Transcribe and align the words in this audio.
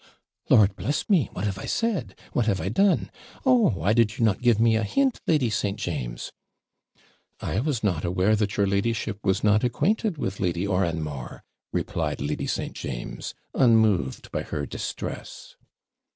'Lord 0.49 0.75
bless 0.75 1.07
me! 1.11 1.29
what 1.33 1.45
have 1.45 1.59
I 1.59 1.67
said! 1.67 2.15
what 2.33 2.47
have 2.47 2.59
I 2.59 2.69
done! 2.69 3.11
Oh! 3.45 3.69
why 3.69 3.93
did 3.93 4.19
not 4.19 4.37
you 4.37 4.41
give 4.45 4.59
me 4.59 4.75
a 4.75 4.83
hint, 4.83 5.19
Lady 5.27 5.51
St. 5.51 5.77
James?' 5.79 6.31
'I 7.39 7.59
was 7.59 7.83
not 7.83 8.03
aware 8.03 8.35
that 8.35 8.57
your 8.57 8.65
ladyship 8.65 9.19
was 9.23 9.43
not 9.43 9.63
acquainted 9.63 10.17
with 10.17 10.39
Lady 10.39 10.65
Oranmore,' 10.65 11.43
replied 11.71 12.19
Lady 12.19 12.47
St. 12.47 12.73
James, 12.73 13.35
unmoved 13.53 14.31
by 14.31 14.41
her 14.41 14.65
distress. 14.65 15.55